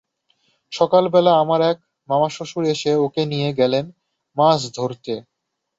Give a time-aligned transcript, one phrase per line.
[0.71, 1.77] সকালবেলা আমার এক
[2.09, 3.85] মামাশ্বশুর এসে ওকে নিয়ে গেলেন
[4.37, 5.13] মাছ মারতে।